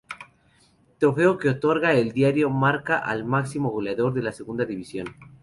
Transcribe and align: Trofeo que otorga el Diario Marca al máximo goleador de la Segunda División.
Trofeo 0.97 1.37
que 1.37 1.49
otorga 1.51 1.93
el 1.93 2.11
Diario 2.11 2.49
Marca 2.49 2.97
al 2.97 3.23
máximo 3.23 3.69
goleador 3.69 4.15
de 4.15 4.23
la 4.23 4.31
Segunda 4.31 4.65
División. 4.65 5.05